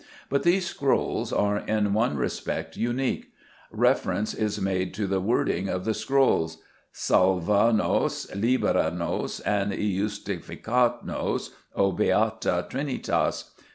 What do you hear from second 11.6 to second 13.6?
O beata Trinitas."